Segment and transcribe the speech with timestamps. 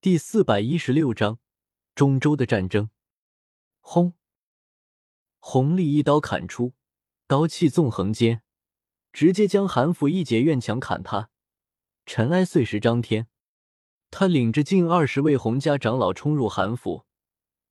[0.00, 1.40] 第四百一十六章
[1.96, 2.88] 中州的战争。
[3.80, 4.12] 轰！
[5.40, 6.74] 弘历一刀砍出，
[7.26, 8.42] 刀气纵横间，
[9.12, 11.30] 直接将韩府一截院墙砍塌，
[12.06, 13.26] 尘埃碎石张天。
[14.08, 17.04] 他领着近二十位洪家长老冲入韩府，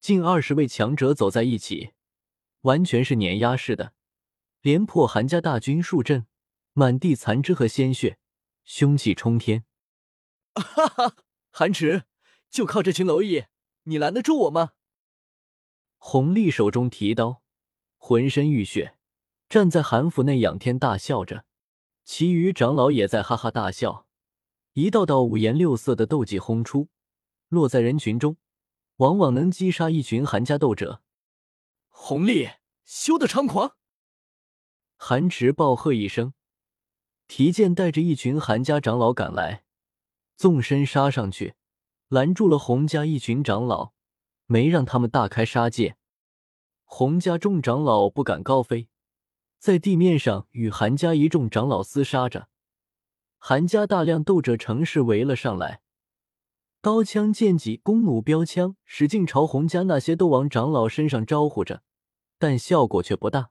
[0.01, 1.93] 近二十位强者走在一起，
[2.63, 3.93] 完全是碾压式的，
[4.59, 6.27] 连破韩家大军数阵，
[6.73, 8.19] 满地残肢和鲜血，
[8.65, 9.63] 凶气冲天。
[10.55, 11.15] 哈哈，
[11.51, 12.03] 韩池。
[12.49, 13.45] 就靠这群蝼蚁，
[13.83, 14.71] 你拦得住我吗？
[15.97, 17.41] 弘历手中提刀，
[17.97, 18.97] 浑身浴血，
[19.49, 21.45] 站在韩府内仰天大笑着。
[22.03, 24.07] 其余长老也在哈哈大笑。
[24.73, 26.89] 一道道五颜六色的斗技轰出，
[27.49, 28.37] 落在人群中，
[28.97, 31.01] 往往能击杀一群韩家斗者。
[31.89, 32.51] 弘历，
[32.85, 33.75] 休得猖狂！
[34.95, 36.33] 韩池暴喝一声，
[37.27, 39.63] 提剑带着一群韩家长老赶来，
[40.35, 41.55] 纵身杀上去。
[42.09, 43.91] 拦住了洪家一群长老，
[44.45, 45.97] 没让他们大开杀戒。
[46.85, 48.87] 洪家众长老不敢高飞，
[49.59, 52.47] 在地面上与韩家一众长老厮杀着。
[53.37, 55.81] 韩家大量斗者乘势围了上来，
[56.81, 61.83] 刀枪剑戟、弓弩标枪使劲朝洪家那些斗王长老身上招呼着，
[62.39, 63.49] 但效果却不大。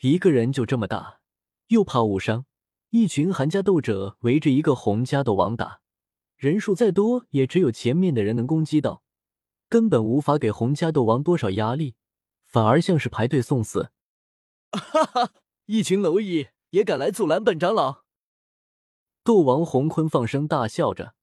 [0.00, 1.20] 一个人就这么大，
[1.68, 2.44] 又怕误伤。
[2.90, 5.80] 一群韩家斗者围着一个洪家斗王打。
[6.36, 9.02] 人数再多，也只有前面的人能攻击到，
[9.68, 11.94] 根本无法给洪家斗王多少压力，
[12.46, 13.90] 反而像是排队送死。
[14.72, 15.32] 哈哈，
[15.66, 18.02] 一群蝼蚁也敢来阻拦本长老！
[19.22, 21.14] 斗王洪坤放声大笑着。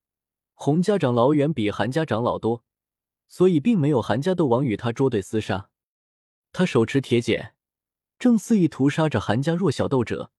[0.54, 2.64] 洪家长老远比韩家长老多，
[3.28, 5.70] 所以并没有韩家斗王与他捉对厮杀。
[6.54, 7.56] 他手持铁剪，
[8.17, 10.32] 正肆意屠杀着韩家弱小斗者，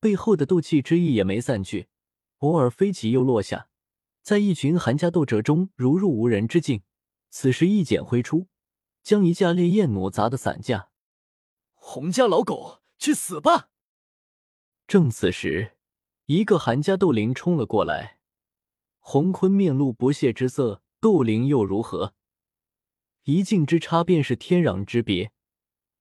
[0.00, 1.88] 背后的斗气之意也没散去，
[2.38, 3.68] 偶尔飞起又落下。
[4.24, 6.82] 在一群韩家斗者中如入无人之境。
[7.28, 8.48] 此时一剪挥出，
[9.02, 10.88] 将一架烈焰弩砸得散架。
[11.74, 13.68] 洪家老狗，去死吧！
[14.86, 15.76] 正此时，
[16.24, 18.18] 一个韩家斗灵冲了过来。
[18.98, 22.14] 洪坤面露不屑之色，斗灵又如何？
[23.24, 25.32] 一境之差便是天壤之别。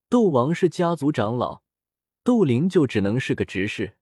[0.07, 1.61] 斗王是家族长老，
[2.23, 3.97] 斗灵就只能是个执事。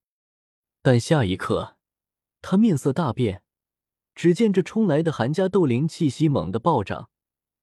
[0.84, 1.78] 但下一刻，
[2.44, 3.44] 他面色大变。
[4.14, 7.10] 只见这冲来的韩家斗灵气息猛地暴涨，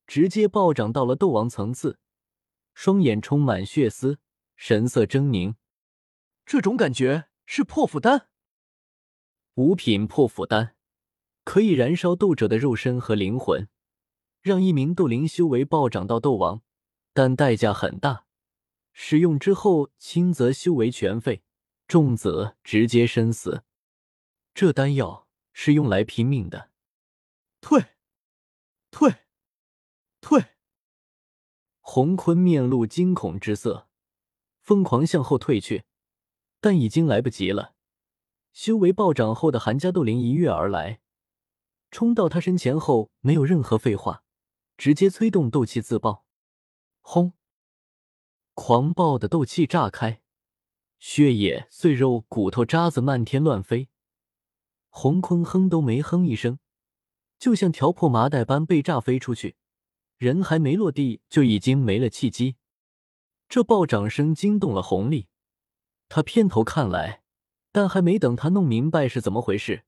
[0.06, 1.98] 直接暴涨到了斗王层次，
[2.74, 4.18] 双眼充满血丝，
[4.56, 5.54] 神色狰狞。
[6.46, 8.28] 这种感觉是破釜丹，
[9.54, 10.74] 五品破釜丹
[11.44, 13.68] 可以燃烧斗者的肉身和灵魂，
[14.40, 16.62] 让一名斗灵修为暴涨到斗王，
[17.12, 18.24] 但代价很大。
[18.92, 21.42] 使用之后，轻则修为全废，
[21.86, 23.62] 重则直接身死。
[24.54, 25.27] 这丹药。
[25.60, 26.70] 是用来拼命的，
[27.60, 27.84] 退，
[28.92, 29.12] 退，
[30.20, 30.54] 退！
[31.80, 33.88] 洪坤面露惊恐之色，
[34.60, 35.82] 疯狂向后退去，
[36.60, 37.74] 但已经来不及了。
[38.52, 41.00] 修为暴涨后的韩家斗灵一跃而来，
[41.90, 44.22] 冲到他身前后，没有任何废话，
[44.76, 46.24] 直接催动斗气自爆。
[47.00, 47.32] 轰！
[48.54, 50.22] 狂暴的斗气炸开，
[51.00, 53.88] 血液、碎肉、骨头渣子漫天乱飞。
[54.90, 56.58] 洪坤哼都没哼一声，
[57.38, 59.56] 就像条破麻袋般被炸飞出去，
[60.16, 62.56] 人还没落地就已经没了气机。
[63.48, 65.28] 这爆涨声惊动了洪丽，
[66.08, 67.22] 他偏头看来，
[67.70, 69.84] 但还没等他弄明白是怎么回事，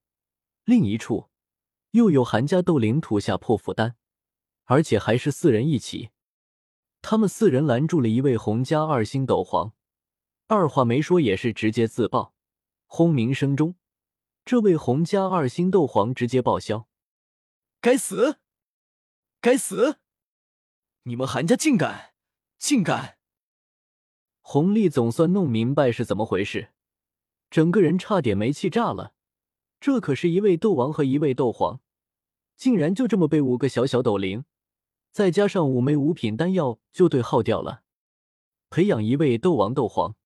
[0.65, 1.28] 另一处
[1.91, 3.97] 又有韩家斗灵吐下破釜丹，
[4.65, 6.10] 而且还是四人一起。
[7.03, 9.72] 他们四人拦住了一位洪家二星斗皇，
[10.47, 12.34] 二话没说也是直接自爆。
[12.87, 13.75] 轰鸣声中。
[14.50, 16.88] 这位洪家二星斗皇直接报销，
[17.81, 18.41] 该死，
[19.41, 20.00] 该死！
[21.05, 22.15] 你们韩家竟敢，
[22.59, 23.19] 竟敢！
[24.41, 26.72] 洪丽总算弄明白是怎么回事，
[27.49, 29.15] 整个人差点没气炸了。
[29.78, 31.81] 这可是一位斗王和一位斗皇，
[32.56, 34.45] 竟然就这么被五个小小斗灵，
[35.13, 37.84] 再加上五枚五品丹药就对耗掉了。
[38.69, 40.16] 培养一位斗王斗皇，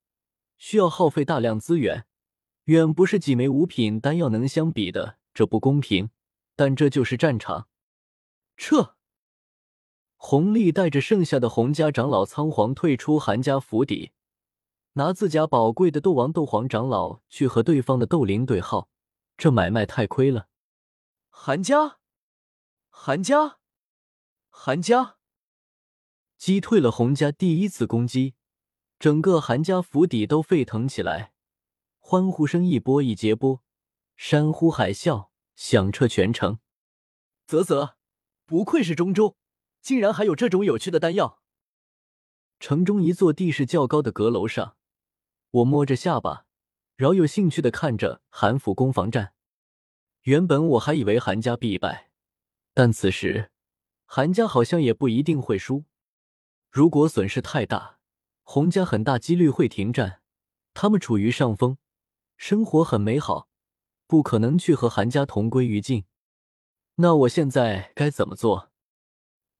[0.57, 2.07] 需要耗费大量资源。
[2.65, 6.11] 远不是几枚五品丹药能相比的，这不公平。
[6.57, 7.69] 但这就是战场。
[8.57, 8.95] 撤！
[10.17, 14.13] 洪丽带着剩下的洪家长老仓皇退出韩家府邸，
[14.93, 18.89] 拿自家宝贵的斗王、斗皇长老去和对方的斗灵对号，
[19.37, 20.47] 这买卖太亏了。
[21.29, 21.99] 韩家，
[22.89, 23.59] 韩家，
[24.49, 25.17] 韩家，
[26.39, 28.35] 击退了洪家第一次攻击，
[28.99, 31.34] 整个韩家府邸都沸腾起来。
[32.07, 33.63] 欢呼声一波一接波，
[34.15, 36.59] 山呼海啸响彻全城。
[37.47, 37.97] 啧啧，
[38.45, 39.39] 不愧是中州，
[39.81, 41.41] 竟然还有这种有趣的丹药。
[42.61, 44.77] 城中一座地势较高的阁楼上，
[45.51, 46.45] 我摸着下巴，
[46.95, 49.33] 饶有兴趣的看着韩府攻防战。
[50.25, 52.11] 原本我还以为韩家必败，
[52.75, 53.51] 但此时
[54.05, 55.87] 韩家好像也不一定会输。
[56.71, 57.99] 如果损失太大，
[58.43, 60.21] 洪家很大几率会停战。
[60.75, 61.79] 他们处于上风，
[62.37, 63.49] 生活很美好，
[64.07, 66.05] 不可能去和韩家同归于尽。
[66.97, 68.71] 那我现在该怎么做？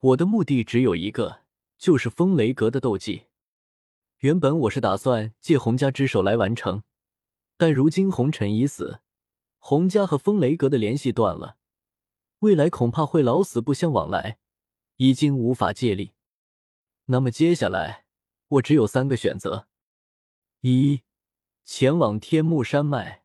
[0.01, 1.43] 我的目的只有一个，
[1.79, 3.27] 就是风雷阁的斗技。
[4.19, 6.83] 原本我是打算借洪家之手来完成，
[7.57, 9.01] 但如今红尘已死。
[9.59, 11.57] 洪家和风雷阁的联系断了，
[12.41, 14.39] 未来恐怕会老死不相往来，
[14.97, 16.13] 已经无法借力。
[17.07, 18.05] 那么接下来
[18.49, 19.69] 我只有三个选择：
[20.61, 21.03] 一，
[21.65, 23.25] 前往天目山脉。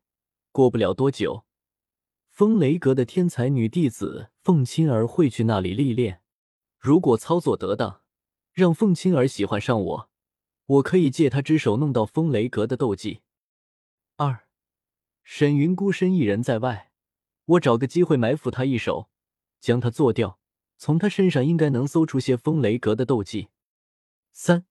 [0.52, 1.44] 过不了多久，
[2.28, 6.22] 风雷阁的天才女弟子凤青儿会去那里历练。
[6.78, 8.02] 如果操作得当，
[8.52, 10.10] 让凤青儿喜欢上我，
[10.66, 13.20] 我可以借她之手弄到风雷阁的斗技。
[14.16, 14.46] 二。
[15.22, 16.90] 沈云孤身一人在外，
[17.44, 19.10] 我找个机会埋伏他一手，
[19.60, 20.40] 将他做掉。
[20.76, 23.50] 从他身上应该能搜出些风雷阁的斗技。
[24.32, 24.66] 三，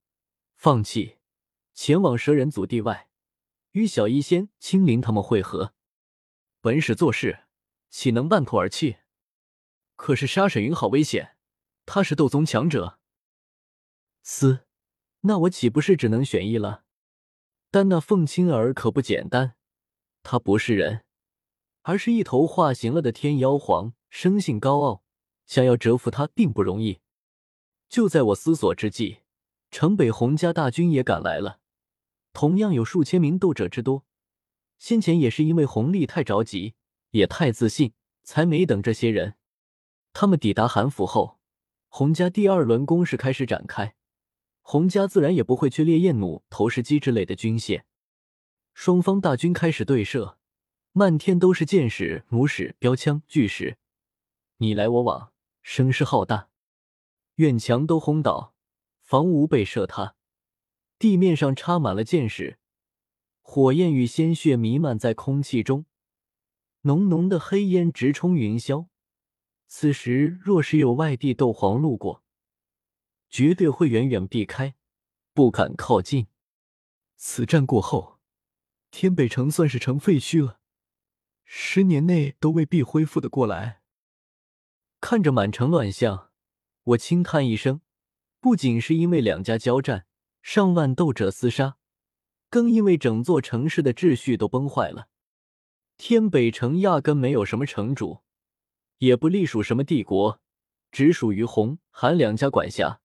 [0.56, 1.20] 放弃，
[1.74, 3.09] 前往蛇人祖地外，
[3.72, 5.74] 与小医仙、青灵他们会合。
[6.62, 7.46] 本使做事，
[7.90, 8.98] 岂能半途而弃？
[9.96, 11.38] 可是杀沈云好危险，
[11.86, 13.00] 他是斗宗强者。
[14.24, 14.66] 嘶，
[15.22, 16.84] 那我岂不是只能选一了？
[17.72, 19.56] 但那凤青儿可不简单。
[20.24, 21.06] 他不是人，
[21.84, 25.04] 而是一头化形了的天妖皇，生性高傲，
[25.46, 27.00] 想要折服他并不容易。
[27.88, 29.20] 就在我思索之际，
[29.72, 31.60] 城北洪家大军也赶来了，
[32.34, 34.06] 同样有数千名斗者之多。
[34.78, 36.76] 先前也是因为洪力太着急，
[37.12, 37.94] 也太自信，
[38.24, 39.36] 才没等这些人。
[40.14, 41.40] 他们抵达韩府后，
[41.88, 43.96] 洪家第二轮攻势开始展开。
[44.62, 47.84] 洪家自然也不会去烈焰弩、投石机之类的军械。
[48.74, 50.38] 双方大军开始对射，
[50.92, 53.78] 漫天都是箭矢、弩矢、标枪、巨石，
[54.58, 56.50] 你来我往，声势浩大。
[57.36, 58.54] 院墙都轰倒，
[59.02, 60.16] 房屋被射塌，
[61.00, 62.60] 地面上插满了箭矢，
[63.42, 65.86] 火焰与鲜血弥漫在空气中，
[66.82, 68.88] 浓浓的黑烟直冲云霄。
[69.66, 72.24] 此时若是有外地斗皇路过，
[73.30, 74.76] 绝对会远远避开，
[75.34, 76.28] 不敢靠近。
[77.16, 78.20] 此战过后。
[78.92, 80.60] 天北城算是成废墟了，
[81.46, 83.84] 十年内都未必恢复的过来。
[85.00, 86.32] 看着满城乱象，
[86.82, 87.82] 我轻叹一声。
[88.40, 90.08] 不仅是因为两家交战，
[90.42, 91.78] 上万斗者厮杀，
[92.50, 95.08] 更因为整座城市的秩序都崩坏了。
[95.98, 98.20] 天北城压根没有什么城主，
[99.00, 100.40] 也不隶属什么帝国，
[100.92, 103.02] 只属于红韩两家管辖。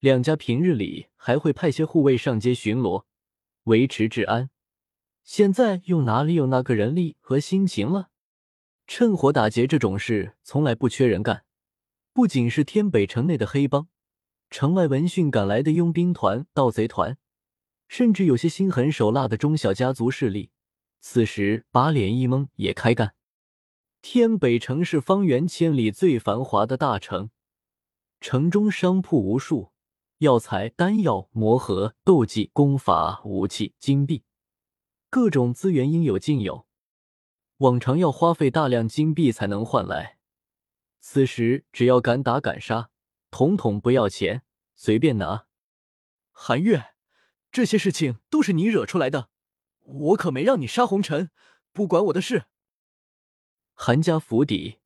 [0.00, 3.04] 两家平日里还会派些护卫上街巡逻，
[3.64, 4.50] 维持治安。
[5.24, 8.10] 现在又哪里有那个人力和心情了？
[8.86, 11.44] 趁火打劫这种事从来不缺人干。
[12.12, 13.88] 不仅是天北城内的黑帮，
[14.58, 17.18] 城外闻讯赶来的佣兵团、盗贼团，
[17.88, 20.50] 甚至有些心狠手辣的中小家族势力，
[20.98, 23.14] 此时把脸一蒙也开干。
[24.00, 27.28] 天北城是方圆千里最繁华的大城，
[28.18, 29.72] 城中商铺无数，
[30.20, 34.24] 药材、丹药、魔盒、斗技、功法、武器、金币。
[35.10, 36.66] 各种资源应有尽有，
[37.58, 40.16] 往常要花费大量金币才能换来，
[40.98, 42.88] 此时只要敢打敢杀，
[43.30, 44.44] 统统不要钱，
[44.76, 45.48] 随便拿。
[46.30, 46.94] 韩月，
[47.50, 49.30] 这些事情都是你惹出来的，
[49.80, 51.30] 我可没让你杀红尘，
[51.72, 52.44] 不关我的事。
[53.74, 54.78] 韩家府邸，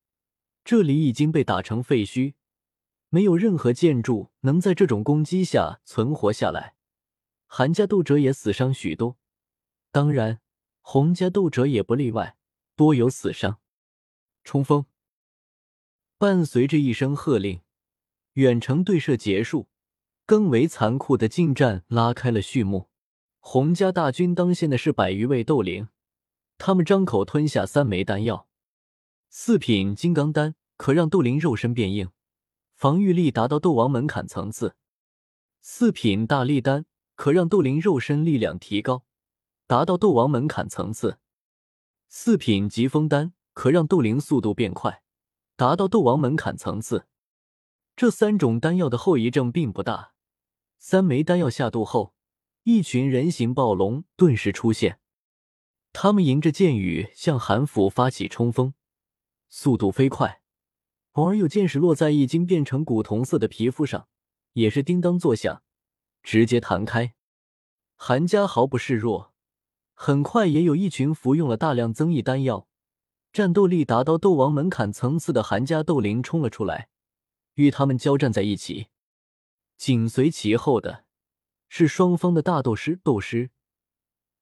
[0.63, 2.35] 这里已经被打成废墟，
[3.09, 6.75] 没有任何建筑能在这种攻击下存活下来，
[7.45, 9.17] 韩家斗者也死伤许多。
[9.91, 10.39] 当然，
[10.79, 12.37] 洪家斗者也不例外，
[12.75, 13.59] 多有死伤。
[14.43, 14.85] 冲锋！
[16.17, 17.61] 伴随着一声喝令，
[18.33, 19.69] 远程对射结束，
[20.31, 22.87] 更为残酷的近战拉开了序幕。
[23.41, 25.89] 洪家大军当先的是百余位斗灵，
[26.57, 28.47] 他们张口吞下三枚丹药，
[29.27, 32.11] 四品金刚丹可让斗灵肉身变硬，
[32.75, 34.69] 防御力达到斗王门槛层次；
[35.59, 36.85] 四品大力丹
[37.15, 39.03] 可让斗灵肉身力量提高。
[39.67, 41.17] 达到斗王门槛层次，
[42.07, 45.03] 四品疾风丹可让斗灵速度变快，
[45.57, 47.05] 达到斗王门槛层次。
[47.97, 50.10] 这三种丹药的后遗症并不大。
[50.83, 52.15] 三枚丹药下肚后，
[52.63, 54.99] 一群人形暴龙顿时出现，
[55.93, 58.73] 他们迎着箭雨向韩府发起冲锋，
[59.47, 60.41] 速度飞快，
[61.11, 64.07] 偶尔有箭矢落在已经变成古铜色的皮肤上，
[64.53, 65.61] 也是叮当作响，
[66.23, 67.13] 直接弹开。
[67.95, 69.35] 韩家毫不示弱，
[69.93, 72.67] 很快也有一群服用了大量增益丹药、
[73.31, 76.89] 战斗力达到斗王门槛层次的韩家斗灵冲了出来，
[77.53, 78.87] 与他们交战在一起。
[79.81, 81.05] 紧随其后的
[81.67, 83.49] 是双方的大斗师、斗师，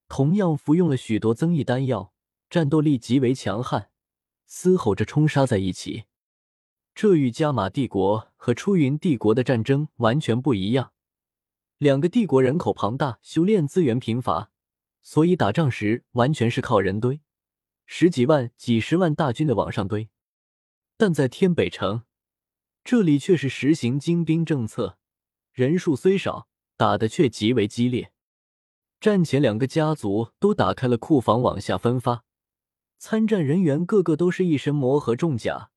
[0.10, 2.14] 同样服用了许多增益丹药，
[2.50, 3.90] 战斗力极为强悍，
[4.46, 6.04] 嘶吼着冲杀在一起。
[6.94, 10.92] 这与加玛帝国和出云帝国的战争完全不一样。
[11.78, 14.52] 两个帝国人口庞大，修炼资源贫乏，
[15.02, 17.22] 所以打仗时完全是靠人堆，
[17.86, 20.10] 十几万、几十万大军的往上堆。
[20.98, 22.04] 但在天北城，
[22.84, 24.99] 这里却是实行精兵政策，
[25.60, 26.48] 人数虽少，
[26.78, 28.14] 打的却极为激烈。
[29.02, 32.24] 战前，两个家族都打开了库房往下分发，
[32.98, 35.70] 参战人员个个都是一身魔核重甲。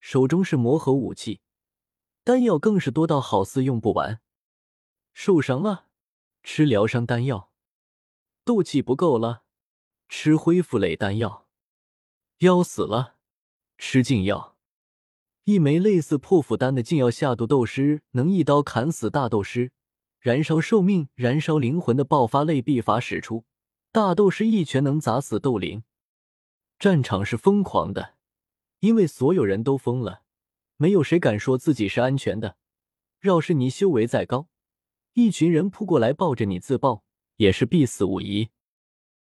[0.00, 1.42] 手中是魔核武器，
[2.24, 4.22] 丹药更是多到好似用不完。
[5.12, 5.88] 受伤了，
[6.42, 7.50] 吃疗伤丹药；
[8.46, 9.42] 斗气不够了，
[10.08, 11.44] 吃恢复类丹药；
[12.38, 13.16] 要死了，
[13.76, 14.56] 吃禁药。
[15.48, 19.70] 一枚类似破釜丹的禁药下毒斗师，能一刀砍死大斗师；
[20.20, 23.46] 燃烧寿命、燃烧灵魂的爆发类必法使出，
[23.90, 25.84] 大斗师一拳能砸死斗灵。
[26.78, 28.16] 战场是疯狂的。
[28.80, 30.20] 因为所有人都疯了，
[30.76, 32.58] 没有谁敢说自己是安全的。
[33.22, 34.48] 要是你修为再高，
[35.14, 37.04] 一群人扑过来抱着你自爆，
[37.36, 38.50] 也是必死无疑。